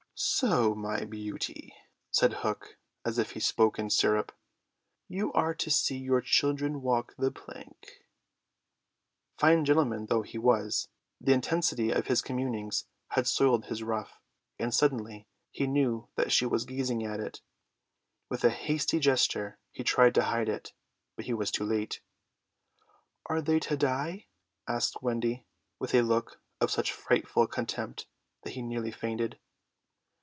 [0.23, 1.73] "So, my beauty,"
[2.11, 4.31] said Hook, as if he spoke in syrup,
[5.07, 8.05] "you are to see your children walk the plank."
[9.39, 14.19] Fine gentlemen though he was, the intensity of his communings had soiled his ruff,
[14.59, 17.41] and suddenly he knew that she was gazing at it.
[18.29, 20.71] With a hasty gesture he tried to hide it,
[21.15, 21.99] but he was too late.
[23.25, 24.27] "Are they to die?"
[24.67, 25.47] asked Wendy,
[25.79, 28.05] with a look of such frightful contempt
[28.43, 29.39] that he nearly fainted.